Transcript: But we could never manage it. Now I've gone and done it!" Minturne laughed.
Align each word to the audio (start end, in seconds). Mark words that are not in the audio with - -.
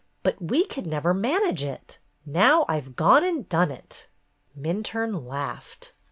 But 0.23 0.41
we 0.41 0.65
could 0.65 0.87
never 0.87 1.13
manage 1.13 1.63
it. 1.63 1.99
Now 2.25 2.65
I've 2.67 2.95
gone 2.95 3.23
and 3.23 3.47
done 3.47 3.69
it!" 3.69 4.07
Minturne 4.59 5.27
laughed. 5.27 5.93